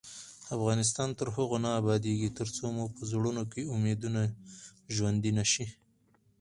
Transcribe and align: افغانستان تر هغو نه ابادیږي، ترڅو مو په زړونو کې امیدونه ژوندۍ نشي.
افغانستان 0.55 1.09
تر 1.19 1.27
هغو 1.35 1.57
نه 1.65 1.69
ابادیږي، 1.79 2.29
ترڅو 2.39 2.65
مو 2.75 2.85
په 2.95 3.01
زړونو 3.11 3.43
کې 3.51 3.61
امیدونه 3.75 4.21
ژوندۍ 4.95 5.31
نشي. 5.39 5.65